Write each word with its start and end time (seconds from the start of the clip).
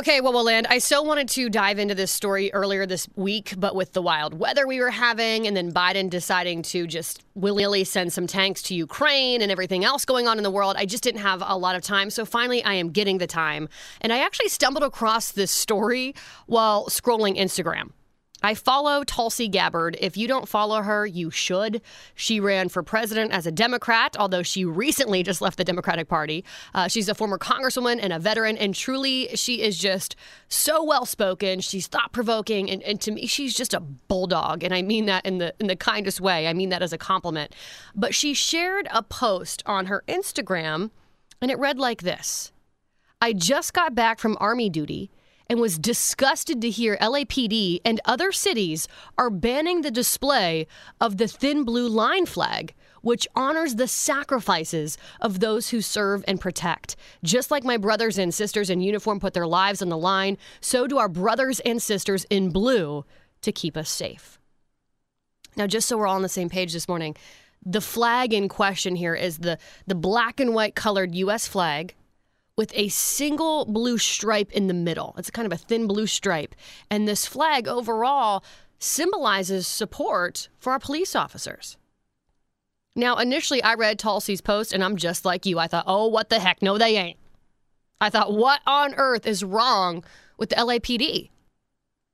Okay, 0.00 0.22
well, 0.22 0.32
we'll 0.32 0.44
land. 0.44 0.66
I 0.70 0.78
so 0.78 1.02
wanted 1.02 1.28
to 1.28 1.50
dive 1.50 1.78
into 1.78 1.94
this 1.94 2.10
story 2.10 2.50
earlier 2.54 2.86
this 2.86 3.06
week, 3.16 3.52
but 3.58 3.74
with 3.74 3.92
the 3.92 4.00
wild 4.00 4.32
weather 4.32 4.66
we 4.66 4.80
were 4.80 4.88
having, 4.88 5.46
and 5.46 5.54
then 5.54 5.72
Biden 5.72 6.08
deciding 6.08 6.62
to 6.62 6.86
just 6.86 7.22
willy 7.34 7.64
nilly 7.64 7.84
send 7.84 8.10
some 8.10 8.26
tanks 8.26 8.62
to 8.62 8.74
Ukraine 8.74 9.42
and 9.42 9.52
everything 9.52 9.84
else 9.84 10.06
going 10.06 10.26
on 10.26 10.38
in 10.38 10.42
the 10.42 10.50
world, 10.50 10.76
I 10.78 10.86
just 10.86 11.02
didn't 11.02 11.20
have 11.20 11.42
a 11.46 11.54
lot 11.54 11.76
of 11.76 11.82
time. 11.82 12.08
So 12.08 12.24
finally, 12.24 12.64
I 12.64 12.72
am 12.72 12.92
getting 12.92 13.18
the 13.18 13.26
time. 13.26 13.68
And 14.00 14.10
I 14.10 14.20
actually 14.20 14.48
stumbled 14.48 14.84
across 14.84 15.32
this 15.32 15.50
story 15.50 16.14
while 16.46 16.86
scrolling 16.86 17.36
Instagram. 17.36 17.90
I 18.42 18.54
follow 18.54 19.04
Tulsi 19.04 19.48
Gabbard. 19.48 19.96
If 20.00 20.16
you 20.16 20.26
don't 20.26 20.48
follow 20.48 20.82
her, 20.82 21.06
you 21.06 21.30
should. 21.30 21.82
She 22.14 22.40
ran 22.40 22.68
for 22.68 22.82
president 22.82 23.32
as 23.32 23.46
a 23.46 23.52
Democrat, 23.52 24.16
although 24.18 24.42
she 24.42 24.64
recently 24.64 25.22
just 25.22 25.42
left 25.42 25.58
the 25.58 25.64
Democratic 25.64 26.08
Party. 26.08 26.44
Uh, 26.74 26.88
she's 26.88 27.08
a 27.08 27.14
former 27.14 27.38
congresswoman 27.38 27.98
and 28.00 28.12
a 28.12 28.18
veteran, 28.18 28.56
and 28.56 28.74
truly, 28.74 29.28
she 29.34 29.60
is 29.60 29.76
just 29.76 30.16
so 30.48 30.82
well 30.82 31.04
spoken. 31.04 31.60
She's 31.60 31.86
thought 31.86 32.12
provoking, 32.12 32.70
and, 32.70 32.82
and 32.82 33.00
to 33.02 33.10
me, 33.10 33.26
she's 33.26 33.54
just 33.54 33.74
a 33.74 33.80
bulldog, 33.80 34.64
and 34.64 34.72
I 34.72 34.82
mean 34.82 35.06
that 35.06 35.26
in 35.26 35.38
the 35.38 35.54
in 35.60 35.66
the 35.66 35.76
kindest 35.76 36.20
way. 36.20 36.46
I 36.46 36.52
mean 36.52 36.70
that 36.70 36.82
as 36.82 36.92
a 36.92 36.98
compliment. 36.98 37.54
But 37.94 38.14
she 38.14 38.32
shared 38.32 38.88
a 38.90 39.02
post 39.02 39.62
on 39.66 39.86
her 39.86 40.02
Instagram, 40.08 40.90
and 41.42 41.50
it 41.50 41.58
read 41.58 41.78
like 41.78 42.02
this: 42.02 42.52
"I 43.20 43.34
just 43.34 43.74
got 43.74 43.94
back 43.94 44.18
from 44.18 44.36
army 44.40 44.70
duty." 44.70 45.10
And 45.50 45.60
was 45.60 45.78
disgusted 45.78 46.62
to 46.62 46.70
hear 46.70 46.96
LAPD 46.98 47.80
and 47.84 48.00
other 48.04 48.30
cities 48.30 48.86
are 49.18 49.28
banning 49.28 49.82
the 49.82 49.90
display 49.90 50.68
of 51.00 51.16
the 51.16 51.26
thin 51.26 51.64
blue 51.64 51.88
line 51.88 52.24
flag, 52.24 52.72
which 53.02 53.26
honors 53.34 53.74
the 53.74 53.88
sacrifices 53.88 54.96
of 55.20 55.40
those 55.40 55.70
who 55.70 55.80
serve 55.80 56.24
and 56.28 56.40
protect. 56.40 56.94
Just 57.24 57.50
like 57.50 57.64
my 57.64 57.76
brothers 57.76 58.16
and 58.16 58.32
sisters 58.32 58.70
in 58.70 58.80
uniform 58.80 59.18
put 59.18 59.34
their 59.34 59.46
lives 59.46 59.82
on 59.82 59.88
the 59.88 59.98
line, 59.98 60.38
so 60.60 60.86
do 60.86 60.98
our 60.98 61.08
brothers 61.08 61.58
and 61.60 61.82
sisters 61.82 62.24
in 62.30 62.50
blue 62.50 63.04
to 63.42 63.50
keep 63.50 63.76
us 63.76 63.90
safe. 63.90 64.38
Now, 65.56 65.66
just 65.66 65.88
so 65.88 65.98
we're 65.98 66.06
all 66.06 66.14
on 66.14 66.22
the 66.22 66.28
same 66.28 66.48
page 66.48 66.72
this 66.72 66.86
morning, 66.86 67.16
the 67.66 67.80
flag 67.80 68.32
in 68.32 68.48
question 68.48 68.94
here 68.94 69.16
is 69.16 69.38
the, 69.38 69.58
the 69.88 69.96
black 69.96 70.38
and 70.38 70.54
white 70.54 70.76
colored 70.76 71.12
U.S. 71.16 71.48
flag 71.48 71.96
with 72.60 72.72
a 72.74 72.88
single 72.88 73.64
blue 73.64 73.96
stripe 73.96 74.52
in 74.52 74.66
the 74.66 74.74
middle. 74.74 75.14
It's 75.16 75.30
kind 75.30 75.46
of 75.46 75.52
a 75.52 75.56
thin 75.56 75.86
blue 75.86 76.06
stripe. 76.06 76.54
And 76.90 77.08
this 77.08 77.24
flag 77.24 77.66
overall 77.66 78.44
symbolizes 78.78 79.66
support 79.66 80.50
for 80.58 80.70
our 80.70 80.78
police 80.78 81.16
officers. 81.16 81.78
Now, 82.94 83.16
initially, 83.16 83.62
I 83.62 83.72
read 83.72 83.98
Tulsi's 83.98 84.42
post 84.42 84.74
and 84.74 84.84
I'm 84.84 84.96
just 84.96 85.24
like 85.24 85.46
you. 85.46 85.58
I 85.58 85.68
thought, 85.68 85.84
oh, 85.86 86.08
what 86.08 86.28
the 86.28 86.38
heck? 86.38 86.60
No, 86.60 86.76
they 86.76 86.98
ain't. 86.98 87.16
I 87.98 88.10
thought, 88.10 88.34
what 88.34 88.60
on 88.66 88.94
earth 88.96 89.26
is 89.26 89.42
wrong 89.42 90.04
with 90.36 90.50
the 90.50 90.56
LAPD? 90.56 91.30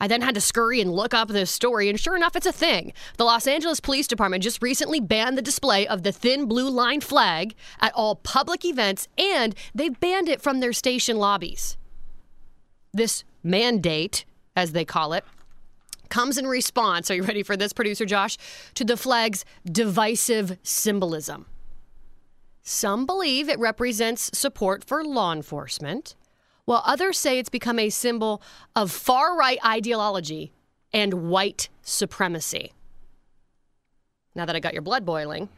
I 0.00 0.08
then 0.08 0.22
had 0.22 0.34
to 0.34 0.40
scurry 0.40 0.80
and 0.80 0.90
look 0.90 1.12
up 1.12 1.28
this 1.28 1.50
story, 1.50 1.88
and 1.88 2.00
sure 2.00 2.16
enough, 2.16 2.34
it's 2.34 2.46
a 2.46 2.52
thing. 2.52 2.92
The 3.18 3.24
Los 3.24 3.46
Angeles 3.46 3.80
Police 3.80 4.06
Department 4.06 4.42
just 4.42 4.62
recently 4.62 4.98
banned 4.98 5.36
the 5.36 5.42
display 5.42 5.86
of 5.86 6.02
the 6.02 6.12
thin 6.12 6.46
blue 6.46 6.70
line 6.70 7.00
flag 7.00 7.54
at 7.80 7.92
all 7.94 8.16
public 8.16 8.64
events, 8.64 9.08
and 9.18 9.54
they 9.74 9.90
banned 9.90 10.28
it 10.28 10.40
from 10.40 10.60
their 10.60 10.72
station 10.72 11.18
lobbies. 11.18 11.76
This 12.92 13.24
mandate, 13.42 14.24
as 14.56 14.72
they 14.72 14.86
call 14.86 15.12
it, 15.12 15.24
comes 16.08 16.38
in 16.38 16.46
response, 16.46 17.10
are 17.10 17.14
you 17.14 17.22
ready 17.22 17.42
for 17.42 17.56
this, 17.56 17.72
producer 17.72 18.06
Josh, 18.06 18.36
to 18.74 18.84
the 18.84 18.96
flag's 18.96 19.44
divisive 19.64 20.58
symbolism. 20.62 21.46
Some 22.62 23.06
believe 23.06 23.48
it 23.48 23.58
represents 23.58 24.36
support 24.36 24.82
for 24.82 25.04
law 25.04 25.32
enforcement 25.32 26.16
while 26.70 26.84
others 26.86 27.18
say 27.18 27.40
it's 27.40 27.48
become 27.48 27.80
a 27.80 27.90
symbol 27.90 28.40
of 28.76 28.92
far 28.92 29.36
right 29.36 29.58
ideology 29.66 30.52
and 30.92 31.28
white 31.28 31.68
supremacy. 31.82 32.72
Now 34.36 34.46
that 34.46 34.54
I 34.54 34.60
got 34.60 34.72
your 34.72 34.82
blood 34.82 35.04
boiling, 35.04 35.48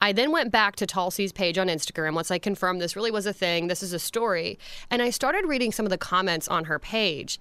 I 0.00 0.12
then 0.12 0.32
went 0.32 0.50
back 0.50 0.74
to 0.76 0.84
Tulsi's 0.84 1.30
page 1.30 1.56
on 1.56 1.68
Instagram 1.68 2.14
once 2.14 2.32
I 2.32 2.40
confirmed 2.40 2.80
this 2.80 2.96
really 2.96 3.12
was 3.12 3.26
a 3.26 3.32
thing, 3.32 3.68
this 3.68 3.80
is 3.80 3.92
a 3.92 4.00
story, 4.00 4.58
and 4.90 5.00
I 5.02 5.10
started 5.10 5.46
reading 5.46 5.70
some 5.70 5.86
of 5.86 5.90
the 5.90 5.96
comments 5.96 6.48
on 6.48 6.64
her 6.64 6.80
page. 6.80 7.38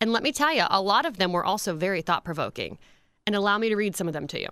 And 0.00 0.10
let 0.10 0.22
me 0.22 0.32
tell 0.32 0.54
you, 0.54 0.64
a 0.70 0.80
lot 0.80 1.04
of 1.04 1.18
them 1.18 1.34
were 1.34 1.44
also 1.44 1.76
very 1.76 2.00
thought 2.00 2.24
provoking. 2.24 2.78
And 3.26 3.36
allow 3.36 3.58
me 3.58 3.68
to 3.68 3.76
read 3.76 3.94
some 3.94 4.06
of 4.06 4.14
them 4.14 4.26
to 4.28 4.40
you. 4.40 4.48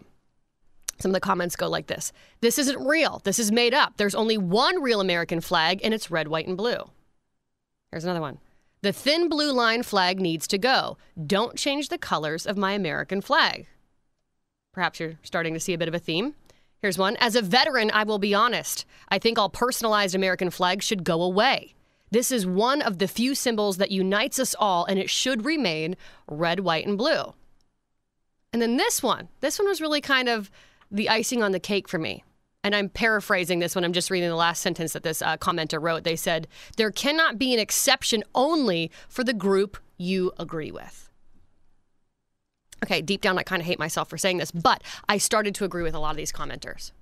Some 0.98 1.12
of 1.12 1.14
the 1.14 1.20
comments 1.20 1.56
go 1.56 1.66
like 1.66 1.86
this 1.86 2.12
This 2.42 2.58
isn't 2.58 2.86
real. 2.86 3.22
This 3.24 3.38
is 3.38 3.50
made 3.50 3.72
up. 3.72 3.96
There's 3.96 4.14
only 4.14 4.36
one 4.36 4.82
real 4.82 5.00
American 5.00 5.40
flag, 5.40 5.80
and 5.82 5.94
it's 5.94 6.10
red, 6.10 6.28
white, 6.28 6.46
and 6.46 6.58
blue. 6.58 6.90
Here's 7.92 8.04
another 8.04 8.20
one. 8.20 8.38
The 8.80 8.92
thin 8.92 9.28
blue 9.28 9.52
line 9.52 9.84
flag 9.84 10.18
needs 10.18 10.48
to 10.48 10.58
go. 10.58 10.96
Don't 11.24 11.56
change 11.56 11.88
the 11.88 11.98
colors 11.98 12.46
of 12.46 12.56
my 12.56 12.72
American 12.72 13.20
flag. 13.20 13.66
Perhaps 14.72 14.98
you're 14.98 15.18
starting 15.22 15.54
to 15.54 15.60
see 15.60 15.74
a 15.74 15.78
bit 15.78 15.88
of 15.88 15.94
a 15.94 16.00
theme. 16.00 16.34
Here's 16.80 16.98
one. 16.98 17.16
As 17.20 17.36
a 17.36 17.42
veteran, 17.42 17.90
I 17.92 18.02
will 18.02 18.18
be 18.18 18.34
honest. 18.34 18.86
I 19.08 19.18
think 19.18 19.38
all 19.38 19.50
personalized 19.50 20.14
American 20.14 20.50
flags 20.50 20.84
should 20.84 21.04
go 21.04 21.22
away. 21.22 21.74
This 22.10 22.32
is 22.32 22.46
one 22.46 22.82
of 22.82 22.98
the 22.98 23.06
few 23.06 23.34
symbols 23.34 23.76
that 23.76 23.92
unites 23.92 24.38
us 24.38 24.56
all, 24.58 24.84
and 24.86 24.98
it 24.98 25.08
should 25.08 25.44
remain 25.44 25.96
red, 26.26 26.60
white, 26.60 26.86
and 26.86 26.98
blue. 26.98 27.34
And 28.52 28.60
then 28.60 28.78
this 28.78 29.02
one. 29.02 29.28
This 29.40 29.58
one 29.58 29.68
was 29.68 29.80
really 29.80 30.00
kind 30.00 30.28
of 30.28 30.50
the 30.90 31.08
icing 31.08 31.42
on 31.42 31.52
the 31.52 31.60
cake 31.60 31.88
for 31.88 31.98
me 31.98 32.24
and 32.64 32.74
I'm 32.74 32.88
paraphrasing 32.88 33.58
this 33.58 33.74
when 33.74 33.84
I'm 33.84 33.92
just 33.92 34.10
reading 34.10 34.28
the 34.28 34.36
last 34.36 34.62
sentence 34.62 34.92
that 34.92 35.02
this 35.02 35.22
uh, 35.22 35.36
commenter 35.36 35.80
wrote. 35.80 36.04
They 36.04 36.16
said, 36.16 36.46
There 36.76 36.90
cannot 36.90 37.38
be 37.38 37.52
an 37.52 37.60
exception 37.60 38.22
only 38.34 38.90
for 39.08 39.24
the 39.24 39.34
group 39.34 39.78
you 39.96 40.32
agree 40.38 40.70
with. 40.70 41.10
Okay, 42.84 43.00
deep 43.00 43.20
down, 43.20 43.38
I 43.38 43.42
kind 43.42 43.60
of 43.60 43.66
hate 43.66 43.78
myself 43.78 44.08
for 44.08 44.18
saying 44.18 44.38
this, 44.38 44.50
but 44.50 44.82
I 45.08 45.18
started 45.18 45.54
to 45.56 45.64
agree 45.64 45.82
with 45.82 45.94
a 45.94 46.00
lot 46.00 46.10
of 46.10 46.16
these 46.16 46.32
commenters. 46.32 46.92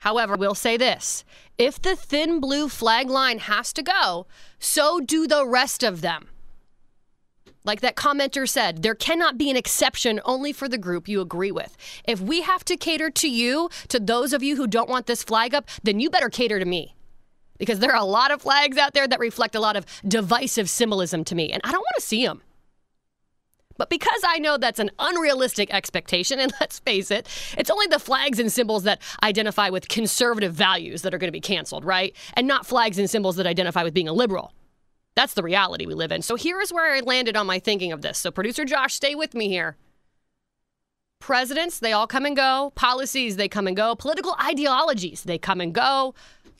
However, 0.00 0.36
we'll 0.36 0.54
say 0.54 0.76
this 0.76 1.24
if 1.56 1.80
the 1.80 1.96
thin 1.96 2.40
blue 2.40 2.68
flag 2.68 3.08
line 3.08 3.38
has 3.40 3.72
to 3.72 3.82
go, 3.82 4.26
so 4.58 5.00
do 5.00 5.26
the 5.26 5.46
rest 5.46 5.82
of 5.82 6.00
them. 6.00 6.28
Like 7.68 7.82
that 7.82 7.96
commenter 7.96 8.48
said, 8.48 8.82
there 8.82 8.94
cannot 8.94 9.36
be 9.36 9.50
an 9.50 9.56
exception 9.56 10.22
only 10.24 10.54
for 10.54 10.70
the 10.70 10.78
group 10.78 11.06
you 11.06 11.20
agree 11.20 11.52
with. 11.52 11.76
If 12.06 12.18
we 12.18 12.40
have 12.40 12.64
to 12.64 12.78
cater 12.78 13.10
to 13.10 13.28
you, 13.28 13.68
to 13.88 14.00
those 14.00 14.32
of 14.32 14.42
you 14.42 14.56
who 14.56 14.66
don't 14.66 14.88
want 14.88 15.04
this 15.04 15.22
flag 15.22 15.54
up, 15.54 15.68
then 15.82 16.00
you 16.00 16.08
better 16.08 16.30
cater 16.30 16.58
to 16.58 16.64
me. 16.64 16.96
Because 17.58 17.80
there 17.80 17.90
are 17.90 18.00
a 18.00 18.06
lot 18.06 18.30
of 18.30 18.40
flags 18.40 18.78
out 18.78 18.94
there 18.94 19.06
that 19.06 19.20
reflect 19.20 19.54
a 19.54 19.60
lot 19.60 19.76
of 19.76 19.84
divisive 20.08 20.70
symbolism 20.70 21.24
to 21.24 21.34
me, 21.34 21.52
and 21.52 21.60
I 21.62 21.70
don't 21.70 21.82
want 21.82 21.96
to 21.96 22.00
see 22.06 22.24
them. 22.24 22.40
But 23.76 23.90
because 23.90 24.22
I 24.26 24.38
know 24.38 24.56
that's 24.56 24.78
an 24.78 24.90
unrealistic 24.98 25.70
expectation, 25.70 26.40
and 26.40 26.50
let's 26.62 26.78
face 26.78 27.10
it, 27.10 27.28
it's 27.58 27.68
only 27.68 27.86
the 27.86 27.98
flags 27.98 28.38
and 28.38 28.50
symbols 28.50 28.84
that 28.84 29.02
identify 29.22 29.68
with 29.68 29.88
conservative 29.88 30.54
values 30.54 31.02
that 31.02 31.12
are 31.12 31.18
going 31.18 31.28
to 31.28 31.32
be 31.32 31.38
canceled, 31.38 31.84
right? 31.84 32.16
And 32.32 32.46
not 32.46 32.64
flags 32.64 32.98
and 32.98 33.10
symbols 33.10 33.36
that 33.36 33.46
identify 33.46 33.82
with 33.82 33.92
being 33.92 34.08
a 34.08 34.14
liberal. 34.14 34.54
That's 35.18 35.34
the 35.34 35.42
reality 35.42 35.84
we 35.84 35.94
live 35.94 36.12
in. 36.12 36.22
So 36.22 36.36
here 36.36 36.60
is 36.60 36.72
where 36.72 36.94
I 36.94 37.00
landed 37.00 37.36
on 37.36 37.44
my 37.44 37.58
thinking 37.58 37.90
of 37.90 38.02
this. 38.02 38.18
So, 38.18 38.30
producer 38.30 38.64
Josh, 38.64 38.94
stay 38.94 39.16
with 39.16 39.34
me 39.34 39.48
here. 39.48 39.76
Presidents, 41.18 41.80
they 41.80 41.92
all 41.92 42.06
come 42.06 42.24
and 42.24 42.36
go. 42.36 42.70
Policies, 42.76 43.34
they 43.34 43.48
come 43.48 43.66
and 43.66 43.76
go. 43.76 43.96
Political 43.96 44.36
ideologies, 44.40 45.24
they 45.24 45.36
come 45.36 45.60
and 45.60 45.74
go. 45.74 46.14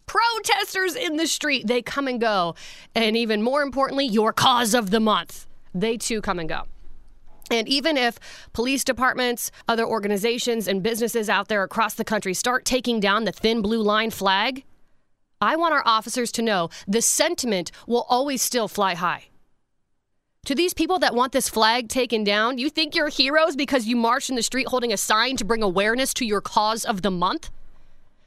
Protesters 0.06 0.96
in 0.96 1.18
the 1.18 1.28
street, 1.28 1.68
they 1.68 1.82
come 1.82 2.08
and 2.08 2.20
go. 2.20 2.56
And 2.96 3.16
even 3.16 3.44
more 3.44 3.62
importantly, 3.62 4.06
your 4.06 4.32
cause 4.32 4.74
of 4.74 4.90
the 4.90 4.98
month, 4.98 5.46
they 5.72 5.96
too 5.96 6.20
come 6.20 6.40
and 6.40 6.48
go. 6.48 6.64
And 7.52 7.68
even 7.68 7.96
if 7.96 8.18
police 8.54 8.82
departments, 8.82 9.52
other 9.68 9.86
organizations, 9.86 10.66
and 10.66 10.82
businesses 10.82 11.30
out 11.30 11.46
there 11.46 11.62
across 11.62 11.94
the 11.94 12.04
country 12.04 12.34
start 12.34 12.64
taking 12.64 12.98
down 12.98 13.22
the 13.22 13.30
thin 13.30 13.62
blue 13.62 13.82
line 13.82 14.10
flag, 14.10 14.64
I 15.40 15.56
want 15.56 15.74
our 15.74 15.82
officers 15.84 16.32
to 16.32 16.42
know 16.42 16.70
the 16.86 17.02
sentiment 17.02 17.70
will 17.86 18.06
always 18.08 18.42
still 18.42 18.68
fly 18.68 18.94
high. 18.94 19.26
To 20.46 20.54
these 20.54 20.74
people 20.74 20.98
that 21.00 21.14
want 21.14 21.32
this 21.32 21.48
flag 21.48 21.88
taken 21.88 22.24
down, 22.24 22.58
you 22.58 22.70
think 22.70 22.94
you're 22.94 23.08
heroes 23.08 23.54
because 23.54 23.86
you 23.86 23.96
marched 23.96 24.30
in 24.30 24.36
the 24.36 24.42
street 24.42 24.68
holding 24.68 24.92
a 24.92 24.96
sign 24.96 25.36
to 25.36 25.44
bring 25.44 25.62
awareness 25.62 26.14
to 26.14 26.24
your 26.24 26.40
cause 26.40 26.84
of 26.84 27.02
the 27.02 27.10
month? 27.10 27.50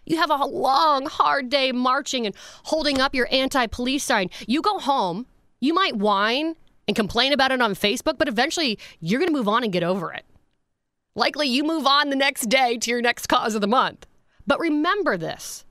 You 0.05 0.17
have 0.17 0.29
a 0.29 0.45
long, 0.45 1.05
hard 1.05 1.49
day 1.49 1.71
marching 1.71 2.25
and 2.25 2.35
holding 2.65 3.01
up 3.01 3.15
your 3.15 3.27
anti 3.31 3.65
police 3.67 4.03
sign. 4.03 4.29
You 4.47 4.61
go 4.61 4.79
home, 4.79 5.25
you 5.59 5.73
might 5.73 5.95
whine 5.95 6.55
and 6.87 6.95
complain 6.95 7.33
about 7.33 7.51
it 7.51 7.61
on 7.61 7.73
Facebook, 7.73 8.17
but 8.17 8.27
eventually 8.27 8.77
you're 8.99 9.19
going 9.19 9.31
to 9.31 9.37
move 9.37 9.47
on 9.47 9.63
and 9.63 9.73
get 9.73 9.83
over 9.83 10.13
it. 10.13 10.25
Likely 11.15 11.47
you 11.47 11.63
move 11.63 11.85
on 11.85 12.09
the 12.09 12.15
next 12.15 12.49
day 12.49 12.77
to 12.77 12.89
your 12.89 13.01
next 13.01 13.27
cause 13.27 13.55
of 13.55 13.61
the 13.61 13.67
month. 13.67 14.05
But 14.47 14.59
remember 14.59 15.17
this 15.17 15.65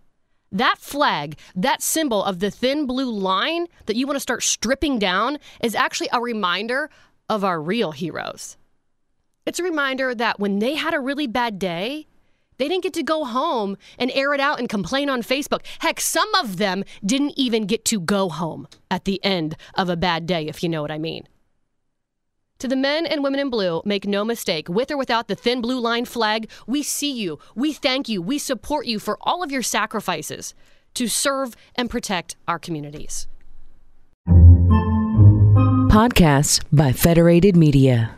that 0.53 0.79
flag, 0.79 1.39
that 1.55 1.83
symbol 1.83 2.25
of 2.25 2.41
the 2.41 2.51
thin 2.51 2.87
blue 2.87 3.11
line 3.11 3.67
that 3.87 3.97
you 3.97 4.07
want 4.07 4.17
to 4.17 4.21
start 4.21 4.43
stripping 4.43 4.99
down, 4.99 5.39
is 5.63 5.75
actually 5.75 6.09
a 6.13 6.21
reminder 6.21 6.91
of 7.29 7.45
our 7.45 7.61
real 7.61 7.93
heroes. 7.93 8.57
It's 9.47 9.59
a 9.59 9.65
reminder 9.65 10.15
that 10.15 10.39
when 10.39 10.59
they 10.59 10.75
had 10.75 10.95
a 10.95 11.01
really 11.01 11.27
bad 11.27 11.59
day, 11.59 12.07
They 12.61 12.69
didn't 12.69 12.83
get 12.83 12.93
to 12.93 13.03
go 13.03 13.25
home 13.25 13.79
and 13.99 14.11
air 14.11 14.35
it 14.35 14.41
out 14.41 14.59
and 14.59 14.69
complain 14.69 15.09
on 15.09 15.23
Facebook. 15.23 15.65
Heck, 15.79 15.99
some 15.99 16.29
of 16.35 16.59
them 16.59 16.85
didn't 17.03 17.33
even 17.39 17.65
get 17.65 17.87
to 17.87 17.99
go 17.99 18.29
home 18.29 18.69
at 18.91 19.07
the 19.07 19.19
end 19.25 19.57
of 19.77 19.89
a 19.89 19.97
bad 19.97 20.27
day, 20.27 20.47
if 20.47 20.63
you 20.63 20.69
know 20.69 20.83
what 20.83 20.91
I 20.91 20.99
mean. 20.99 21.27
To 22.61 22.69
the 22.69 22.77
men 22.77 23.07
and 23.07 23.25
women 23.25 23.41
in 23.41 23.49
blue, 23.49 23.81
make 23.87 24.07
no 24.07 24.23
mistake, 24.23 24.69
with 24.69 24.91
or 24.91 24.99
without 24.99 25.29
the 25.29 25.35
thin 25.35 25.63
blue 25.63 25.81
line 25.81 26.05
flag, 26.05 26.51
we 26.67 26.83
see 26.83 27.11
you, 27.11 27.39
we 27.55 27.73
thank 27.73 28.07
you, 28.07 28.21
we 28.21 28.37
support 28.39 28.85
you 28.85 28.99
for 28.99 29.17
all 29.23 29.43
of 29.43 29.51
your 29.51 29.63
sacrifices 29.63 30.55
to 30.93 31.09
serve 31.09 31.57
and 31.75 31.89
protect 31.89 32.37
our 32.47 32.59
communities. 32.59 33.27
Podcasts 35.89 36.63
by 36.71 36.93
Federated 36.93 37.57
Media. 37.57 38.15